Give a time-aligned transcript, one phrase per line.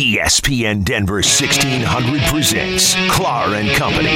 [0.00, 4.08] ESPN Denver 1600 presents Clar and Company.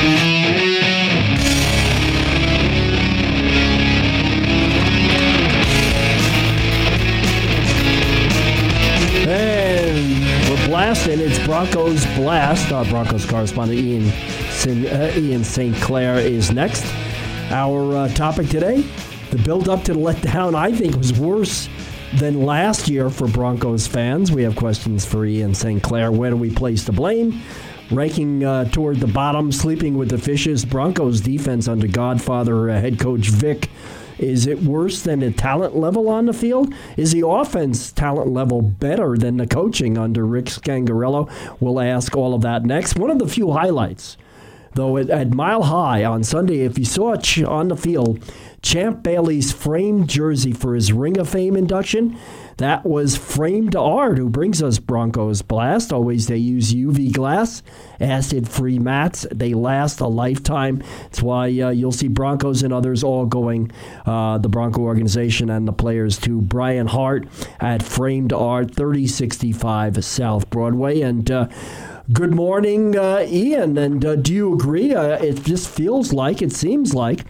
[9.28, 11.20] And we're blasting.
[11.20, 12.72] It's Broncos Blast.
[12.72, 14.08] Our Broncos correspondent Ian,
[14.86, 15.76] uh, Ian St.
[15.82, 16.86] Clair is next.
[17.50, 18.82] Our uh, topic today
[19.30, 21.68] the build up to the letdown, I think, was worse
[22.14, 24.32] than last year for Broncos fans.
[24.32, 25.82] We have questions for Ian St.
[25.82, 26.10] Clair.
[26.10, 27.42] Where do we place the blame?
[27.90, 30.64] Ranking uh, toward the bottom, sleeping with the fishes.
[30.64, 33.70] Broncos defense under Godfather uh, head coach Vic
[34.18, 36.72] is it worse than the talent level on the field?
[36.96, 41.30] Is the offense talent level better than the coaching under Rick Scangarello?
[41.60, 42.96] We'll ask all of that next.
[42.96, 44.16] One of the few highlights,
[44.76, 48.22] though, at, at Mile High on Sunday, if you saw it on the field,
[48.62, 52.18] Champ Bailey's framed jersey for his Ring of Fame induction.
[52.58, 55.92] That was framed art who brings us Broncos Blast.
[55.92, 57.62] Always they use UV glass,
[58.00, 59.26] acid free mats.
[59.30, 60.82] They last a lifetime.
[61.02, 63.70] That's why uh, you'll see Broncos and others all going,
[64.06, 67.28] uh, the Bronco organization and the players, to Brian Hart
[67.60, 71.02] at Framed Art, 3065 South Broadway.
[71.02, 71.48] And uh,
[72.12, 73.76] good morning, uh, Ian.
[73.78, 74.94] And uh, do you agree?
[74.94, 77.24] Uh, it just feels like, it seems like,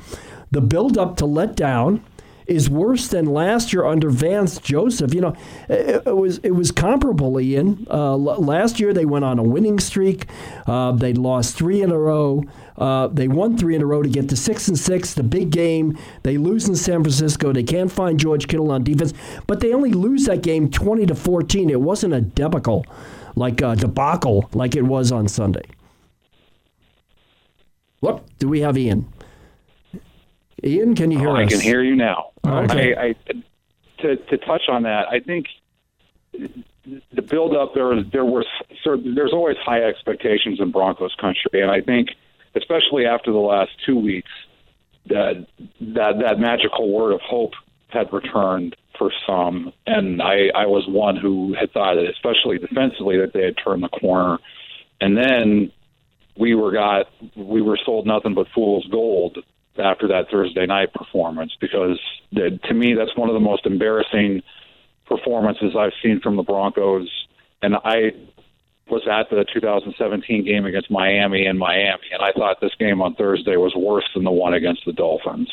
[0.50, 2.02] the build up to let down
[2.47, 5.12] is worse than last year under Vance Joseph.
[5.12, 5.36] You know,
[5.69, 7.41] it, it was it was comparable.
[7.41, 10.27] Ian, uh, l- last year they went on a winning streak.
[10.67, 12.44] Uh, they lost three in a row.
[12.77, 15.14] Uh, they won three in a row to get to six and six.
[15.14, 15.98] The big game.
[16.22, 17.52] They lose in San Francisco.
[17.52, 19.12] They can't find George Kittle on defense,
[19.47, 21.70] but they only lose that game twenty to fourteen.
[21.70, 22.86] It wasn't a debacle
[23.34, 25.64] like a debacle like it was on Sunday.
[28.00, 29.11] What do we have, Ian?
[30.64, 31.46] Ian, can you hear oh, us?
[31.46, 32.30] I can hear you now.
[32.46, 32.94] Okay.
[32.94, 33.14] I, I,
[34.02, 35.46] to to touch on that, I think
[36.32, 38.44] the build up there there were
[38.84, 42.10] there's always high expectations in Broncos country, and I think
[42.54, 44.30] especially after the last two weeks
[45.06, 45.46] that
[45.80, 47.52] that that magical word of hope
[47.89, 53.18] had returned for some, and I I was one who had thought that especially defensively
[53.18, 54.39] that they had turned the corner,
[55.00, 55.72] and then
[56.39, 59.39] we were got we were sold nothing but fool's gold
[59.79, 61.98] after that Thursday night performance because
[62.33, 64.42] the, to me that's one of the most embarrassing
[65.07, 67.09] performances I've seen from the Broncos
[67.63, 68.13] and I
[68.89, 73.14] was at the 2017 game against Miami in Miami and I thought this game on
[73.14, 75.53] Thursday was worse than the one against the Dolphins.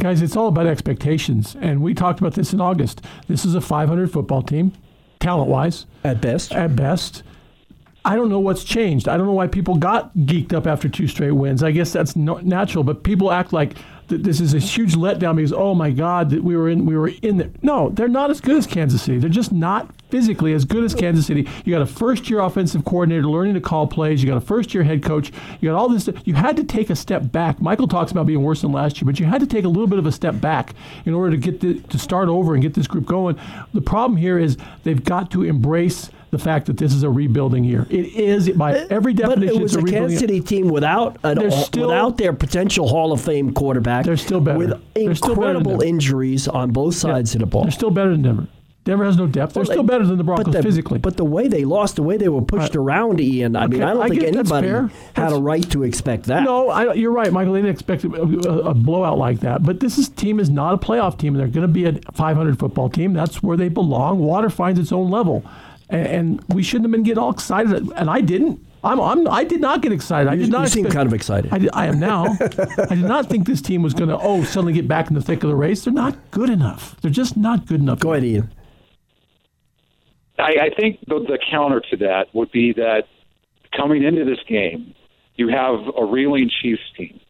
[0.00, 3.02] Guys, it's all about expectations and we talked about this in August.
[3.28, 4.72] This is a 500 football team
[5.20, 6.52] talent-wise At best.
[6.52, 7.22] at best.
[8.04, 9.08] I don't know what's changed.
[9.08, 11.62] I don't know why people got geeked up after two straight wins.
[11.62, 13.74] I guess that's no, natural, but people act like
[14.08, 16.96] th- this is a huge letdown because oh my God, that we were in we
[16.96, 17.50] were in there.
[17.60, 19.18] No, they're not as good as Kansas City.
[19.18, 21.46] They're just not physically as good as Kansas City.
[21.64, 24.22] You got a first year offensive coordinator learning to call plays.
[24.22, 25.30] You got a first year head coach.
[25.60, 26.08] You got all this.
[26.24, 27.60] You had to take a step back.
[27.60, 29.86] Michael talks about being worse than last year, but you had to take a little
[29.86, 30.74] bit of a step back
[31.04, 33.38] in order to get the, to start over and get this group going.
[33.74, 37.64] The problem here is they've got to embrace the fact that this is a rebuilding
[37.64, 37.86] year.
[37.90, 39.46] It is by every definition.
[39.48, 40.28] But it was it's a a rebuilding Kansas year.
[40.28, 44.04] City team without an, still- without their potential Hall of Fame quarterback.
[44.04, 44.58] They're still better.
[44.58, 47.62] with They're still better than incredible injuries on both sides of the ball.
[47.62, 48.46] They're still better than Denver.
[48.84, 49.52] Denver has no depth.
[49.52, 50.98] They're Well, still better than the but Broncos the- physically.
[50.98, 52.76] But the way they lost, the way they were pushed Right.
[52.76, 53.54] around, Ian.
[53.54, 54.68] I mean, I don't I think anybody
[55.14, 56.44] had a right to expect that.
[56.44, 57.52] No, I, you're right, Michael.
[57.52, 59.62] They didn't expect a, a, a blowout like that.
[59.62, 61.34] But this is, team is not a playoff team.
[61.34, 63.12] They're going to be a 500 football team.
[63.12, 64.18] That's where they belong.
[64.20, 65.44] Water finds its own level,
[65.90, 67.90] and, and we shouldn't have been getting all excited.
[67.96, 68.64] And I didn't.
[68.82, 70.28] I'm, I'm I did not get excited.
[70.30, 70.62] I You- did not.
[70.62, 71.52] you seem expect- kind of excited.
[71.52, 72.24] I, did- I am now.
[72.88, 75.20] I did not think this team was going to oh suddenly get back in the
[75.20, 75.84] thick of the race.
[75.84, 76.96] They're not good enough.
[77.02, 77.98] They're just not good enough.
[78.00, 78.50] Go ahead, Ian.
[80.38, 83.04] I, I think the, the counter to that would be that
[83.76, 84.94] coming into this game,
[85.36, 87.20] you have a reeling Chiefs team.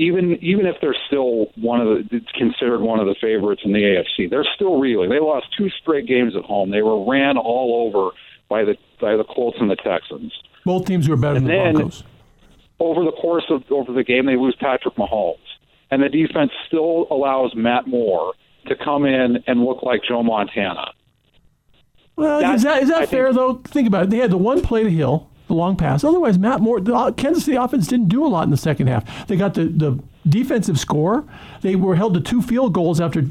[0.00, 3.80] Even even if they're still one of the considered one of the favorites in the
[3.82, 5.10] AFC, they're still reeling.
[5.10, 6.70] They lost two straight games at home.
[6.70, 8.10] They were ran all over
[8.48, 10.32] by the by the Colts and the Texans.
[10.64, 12.04] Both teams were better And than the then- Broncos.
[12.80, 15.34] Over the course of over the game, they lose Patrick Mahomes,
[15.90, 18.34] and the defense still allows Matt Moore
[18.68, 20.92] to come in and look like Joe Montana.
[22.14, 23.54] Well, That- is that is that I fair think- though?
[23.64, 24.10] Think about it.
[24.10, 26.04] They had the one play to Hill, the long pass.
[26.04, 29.26] Otherwise, Matt Moore, the Kansas City offense didn't do a lot in the second half.
[29.26, 29.98] They got the the
[30.28, 31.24] defensive score.
[31.62, 33.24] They were held to two field goals after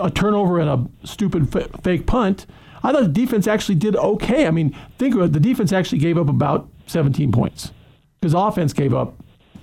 [0.00, 2.46] a turnover and a stupid f- fake punt.
[2.82, 4.46] I thought the defense actually did okay.
[4.46, 5.32] I mean, think about it.
[5.34, 7.72] The defense actually gave up about 17 points
[8.20, 9.14] because offense gave up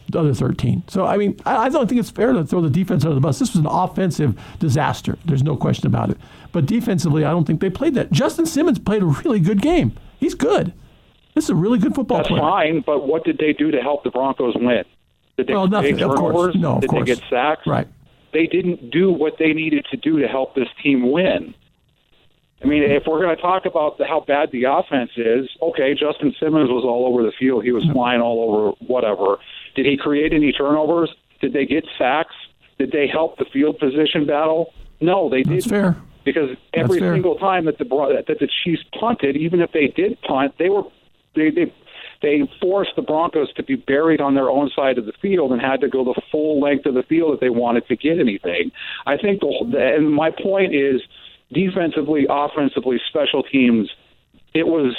[0.09, 0.83] the other 13.
[0.87, 3.21] So, I mean, I, I don't think it's fair to throw the defense under the
[3.21, 3.39] bus.
[3.39, 5.17] This was an offensive disaster.
[5.25, 6.17] There's no question about it.
[6.51, 8.11] But defensively, I don't think they played that.
[8.11, 9.97] Justin Simmons played a really good game.
[10.17, 10.73] He's good.
[11.35, 12.41] This is a really good football That's player.
[12.41, 14.83] fine, but what did they do to help the Broncos win?
[15.37, 16.19] Did they Well, nothing, of course.
[16.19, 16.55] turnovers?
[16.55, 17.07] No, of did course.
[17.07, 17.65] they get sacks?
[17.65, 17.87] Right.
[18.33, 21.53] They didn't do what they needed to do to help this team win.
[22.61, 25.93] I mean, if we're going to talk about the, how bad the offense is, okay,
[25.93, 27.63] Justin Simmons was all over the field.
[27.63, 29.37] He was flying all over whatever.
[29.75, 31.09] Did he create any turnovers?
[31.39, 32.35] Did they get sacks?
[32.77, 34.73] Did they help the field position battle?
[34.99, 35.95] No, they didn't That's fair.
[36.25, 37.85] because every single time that the
[38.27, 40.83] that the Chiefs punted, even if they did punt, they were
[41.35, 41.73] they they
[42.21, 45.61] they forced the Broncos to be buried on their own side of the field and
[45.61, 48.71] had to go the full length of the field if they wanted to get anything.
[49.05, 51.01] I think the and my point is
[51.51, 53.89] defensively, offensively, special teams.
[54.53, 54.95] It was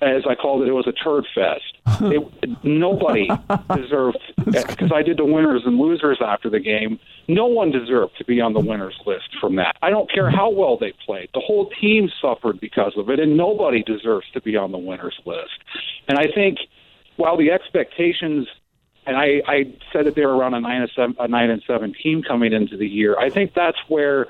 [0.00, 1.62] as I called it, it was a turd fest.
[2.02, 3.28] It, nobody
[3.76, 6.98] deserved, because I did the winners and losers after the game.
[7.28, 9.76] No one deserved to be on the winners list from that.
[9.82, 11.28] I don't care how well they played.
[11.34, 15.18] The whole team suffered because of it, and nobody deserves to be on the winners
[15.26, 15.58] list.
[16.08, 16.58] And I think
[17.16, 18.48] while the expectations,
[19.06, 21.62] and I, I said that they were around a nine and seven, a nine and
[21.66, 23.18] seven team coming into the year.
[23.18, 24.28] I think that's where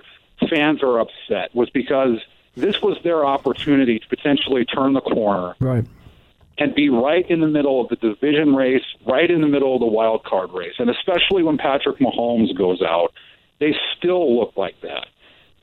[0.48, 2.18] fans are upset was because
[2.56, 5.84] this was their opportunity to potentially turn the corner Right.
[6.58, 9.80] and be right in the middle of the division race, right in the middle of
[9.80, 10.74] the wild card race.
[10.78, 13.12] And especially when Patrick Mahomes goes out,
[13.60, 15.06] they still look like that.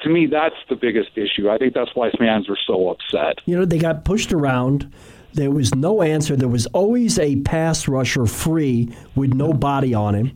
[0.02, 1.50] To me, that's the biggest issue.
[1.50, 3.40] I think that's why fans are so upset.
[3.46, 4.92] You know, they got pushed around.
[5.34, 6.36] There was no answer.
[6.36, 10.32] There was always a pass rusher free with no body on him.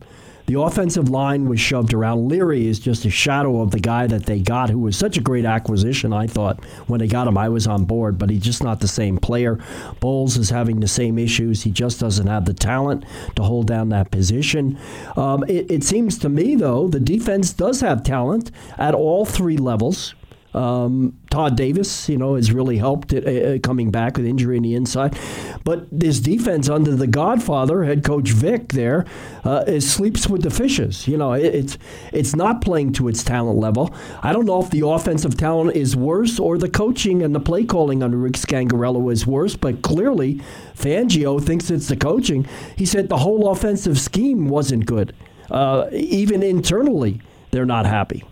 [0.46, 2.28] The offensive line was shoved around.
[2.28, 5.20] Leary is just a shadow of the guy that they got, who was such a
[5.20, 6.12] great acquisition.
[6.12, 8.88] I thought when they got him, I was on board, but he's just not the
[8.88, 9.58] same player.
[10.00, 11.62] Bolles is having the same issues.
[11.62, 13.04] He just doesn't have the talent
[13.36, 14.78] to hold down that position.
[15.16, 19.56] Um, it, it seems to me, though, the defense does have talent at all three
[19.56, 20.14] levels.
[20.54, 24.62] Um, Todd Davis, you know, has really helped it, uh, coming back with injury in
[24.62, 25.18] the inside.
[25.64, 29.06] But this defense under the Godfather, head coach Vic, there
[29.44, 31.08] uh, is sleeps with the fishes.
[31.08, 31.78] You know, it, it's
[32.12, 33.94] it's not playing to its talent level.
[34.22, 37.64] I don't know if the offensive talent is worse or the coaching and the play
[37.64, 39.56] calling under Rick Scangarello is worse.
[39.56, 40.42] But clearly,
[40.76, 42.46] Fangio thinks it's the coaching.
[42.76, 45.14] He said the whole offensive scheme wasn't good.
[45.50, 47.20] Uh, even internally,
[47.50, 48.24] they're not happy.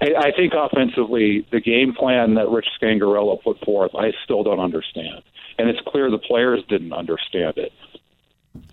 [0.00, 4.60] I, I think offensively, the game plan that Rich Scangarello put forth, I still don't
[4.60, 5.22] understand,
[5.58, 7.72] and it's clear the players didn't understand it.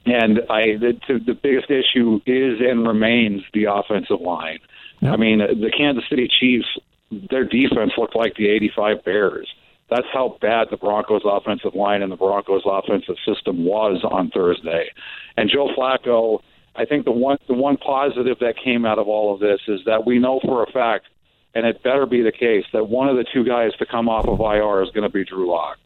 [0.06, 4.60] And I, the, to, the biggest issue is and remains the offensive line.
[5.02, 5.14] Yep.
[5.14, 6.68] I mean, the Kansas City Chiefs,
[7.30, 9.48] their defense looked like the '85 Bears.
[9.90, 14.90] That's how bad the Broncos' offensive line and the Broncos' offensive system was on Thursday.
[15.38, 16.42] And Joe Flacco,
[16.76, 19.82] I think the one the one positive that came out of all of this is
[19.86, 21.06] that we know for a fact,
[21.58, 24.28] and it better be the case, that one of the two guys to come off
[24.28, 25.78] of IR is going to be Drew Lock,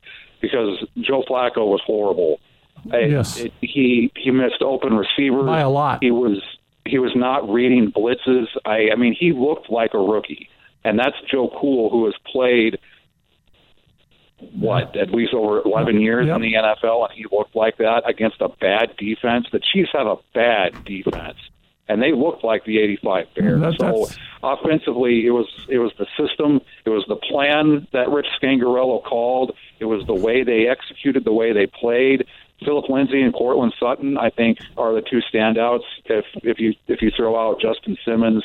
[0.41, 2.39] because Joe Flacco was horrible.
[2.85, 3.39] Yes.
[3.39, 5.99] it- he he missed open receivers By a lot.
[6.01, 6.41] He was
[6.85, 8.47] he was not reading blitzes.
[8.65, 10.49] I I mean he looked like a rookie,
[10.83, 12.79] and that's Joe Cool who has played
[14.53, 16.35] what at least over 11 years Yep.
[16.37, 19.45] in the NFL, and he looked like that against a bad defense.
[19.51, 21.37] The Chiefs have a bad defense,
[21.87, 23.61] and they looked like the '85 Bears.
[23.61, 28.09] That- so that's- offensively, it was it was the system, it was the plan that
[28.09, 32.25] Rich Scangarello called, it was the way they executed, the way they played.
[32.63, 35.83] Phillip Lindsay and Courtland Sutton, I think, are the two standouts.
[36.05, 38.43] If if you if you throw out Justin Simmons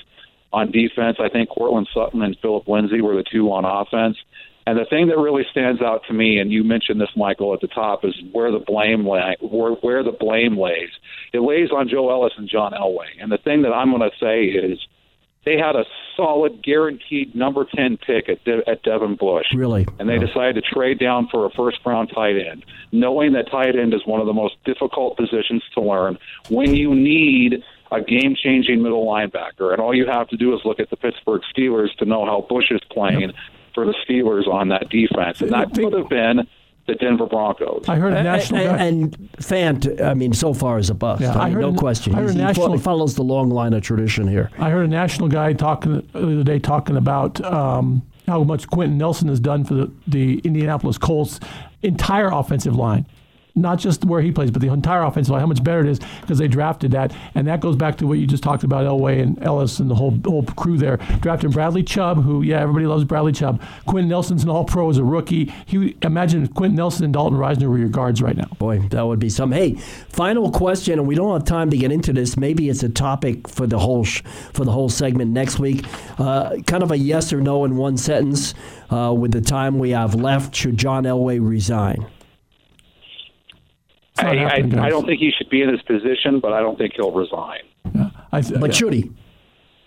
[0.52, 4.16] on defense, I think Courtland Sutton and Phillip Lindsay were the two on offense.
[4.66, 7.61] And the thing that really stands out to me, and you mentioned this, Michael, at
[7.61, 10.90] the top, is where the blame lay, where, where the blame lays.
[11.32, 13.06] It lays on Joe Ellis and John Elway.
[13.20, 14.85] And the thing that I'm going to say is
[15.44, 15.85] they had a
[16.16, 19.46] solid, guaranteed number 10 pick at, De- at Devin Bush.
[19.54, 19.87] Really?
[20.00, 23.76] And they decided to trade down for a first round tight end, knowing that tight
[23.76, 26.18] end is one of the most difficult positions to learn
[26.49, 29.73] when you need a game changing middle linebacker.
[29.73, 32.44] And all you have to do is look at the Pittsburgh Steelers to know how
[32.49, 33.32] Bush is playing
[33.76, 35.40] for the Steelers on that defense.
[35.42, 36.49] And that could have been
[36.87, 37.85] the Denver Broncos.
[37.88, 38.85] I heard a national and, guy.
[38.85, 41.21] and Fant, I mean, so far is a bust.
[41.21, 42.14] Yeah, I I mean, heard no an- question.
[42.14, 44.50] I heard He's- a he fo- national- follows the long line of tradition here.
[44.59, 48.97] I heard a national guy talking the other day talking about um, how much Quenton
[48.99, 51.38] Nelson has done for the, the Indianapolis Colts
[51.83, 53.04] entire offensive line.
[53.56, 55.98] Not just where he plays, but the entire offensive line, how much better it is
[56.20, 57.14] because they drafted that.
[57.34, 59.94] And that goes back to what you just talked about, Elway and Ellis and the
[59.94, 60.98] whole whole crew there.
[61.20, 63.62] Drafting Bradley Chubb, who, yeah, everybody loves Bradley Chubb.
[63.86, 65.52] Quinn Nelson's an all pro as a rookie.
[65.64, 68.48] He Imagine Quenton Nelson and Dalton Risner were your guards right now.
[68.58, 69.52] Boy, that would be some.
[69.52, 72.36] Hey, final question, and we don't have time to get into this.
[72.36, 74.22] Maybe it's a topic for the whole sh-
[74.52, 75.84] for the whole segment next week.
[76.18, 78.54] Uh, kind of a yes or no in one sentence.
[78.90, 82.06] Uh, with the time we have left, should John Elway resign?
[84.18, 86.94] I, I, I, don't think he should be in this position, but I don't think
[86.94, 87.61] he'll resign.
[87.94, 88.76] Yeah, I, but yeah.
[88.76, 89.11] should he?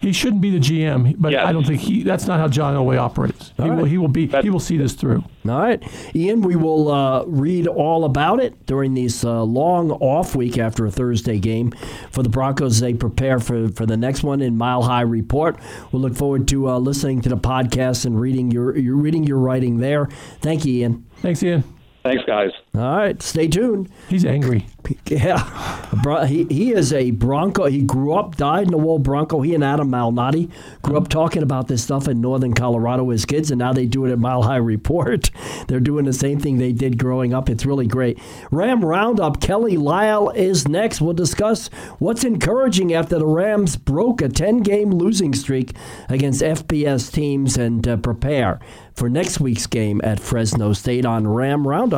[0.01, 1.45] He shouldn't be the GM, but yes.
[1.45, 2.03] I don't think he.
[2.03, 3.51] That's not how John Elway operates.
[3.57, 3.77] He, right.
[3.77, 4.27] will, he will be.
[4.27, 5.25] That's, he will see this through.
[5.45, 5.83] All right,
[6.15, 6.39] Ian.
[6.39, 10.91] We will uh, read all about it during this uh, long off week after a
[10.91, 11.71] Thursday game
[12.11, 12.79] for the Broncos.
[12.79, 15.59] They prepare for for the next one in Mile High Report.
[15.91, 19.39] We'll look forward to uh, listening to the podcast and reading your, your reading your
[19.39, 20.05] writing there.
[20.39, 21.07] Thank you, Ian.
[21.17, 21.65] Thanks, Ian.
[22.09, 22.49] Thanks, guys.
[22.73, 23.87] All right, stay tuned.
[24.07, 24.65] He's angry.
[25.09, 27.65] Yeah, he, he is a Bronco.
[27.65, 29.41] He grew up, dyed in the wool Bronco.
[29.41, 30.51] He and Adam Malnati
[30.83, 34.05] grew up talking about this stuff in northern Colorado as kids, and now they do
[34.05, 35.31] it at Mile High Report.
[35.67, 37.49] They're doing the same thing they did growing up.
[37.49, 38.19] It's really great.
[38.51, 41.01] Ram Roundup, Kelly Lyle is next.
[41.01, 45.75] We'll discuss what's encouraging after the Rams broke a 10 game losing streak
[46.07, 48.59] against FBS teams and uh, prepare
[48.93, 51.97] for next week's game at Fresno State on Ram Roundup.